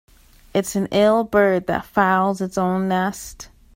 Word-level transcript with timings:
It's 0.51 0.75
an 0.75 0.87
ill 0.89 1.23
bird 1.23 1.67
that 1.67 1.85
fouls 1.85 2.41
its 2.41 2.57
own 2.57 2.87
nest. 2.87 3.49